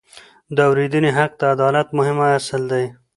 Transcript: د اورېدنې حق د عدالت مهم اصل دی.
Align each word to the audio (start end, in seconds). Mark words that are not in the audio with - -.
د 0.55 0.57
اورېدنې 0.69 1.11
حق 1.17 1.31
د 1.39 1.41
عدالت 1.55 1.87
مهم 1.97 2.17
اصل 2.37 2.61
دی. 2.71 2.85